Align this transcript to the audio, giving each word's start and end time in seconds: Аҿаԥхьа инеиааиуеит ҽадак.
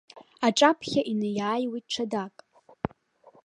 Аҿаԥхьа 0.47 1.01
инеиааиуеит 1.11 1.85
ҽадак. 1.91 2.35